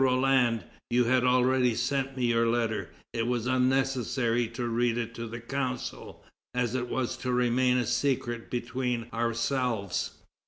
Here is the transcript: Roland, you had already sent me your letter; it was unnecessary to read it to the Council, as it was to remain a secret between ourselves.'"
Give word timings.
Roland, 0.03 0.63
you 0.89 1.03
had 1.03 1.23
already 1.23 1.75
sent 1.75 2.17
me 2.17 2.25
your 2.25 2.47
letter; 2.47 2.89
it 3.13 3.27
was 3.27 3.45
unnecessary 3.45 4.47
to 4.47 4.67
read 4.67 4.97
it 4.97 5.13
to 5.13 5.27
the 5.27 5.39
Council, 5.39 6.23
as 6.55 6.73
it 6.73 6.89
was 6.89 7.15
to 7.17 7.31
remain 7.31 7.77
a 7.77 7.85
secret 7.85 8.49
between 8.49 9.05
ourselves.'" 9.13 10.15